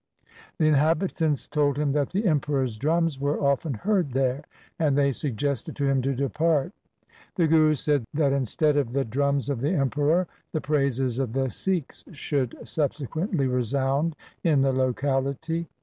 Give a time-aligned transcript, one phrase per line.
[0.57, 4.43] The inhabitants told him that the Emperor's drums were often heard there,
[4.79, 6.71] and they suggested to him to de part.
[7.35, 11.51] The Guru said that instead of the drums of the Emperor, the praises of the
[11.51, 15.67] Sikhs should subse quently resound in the locality.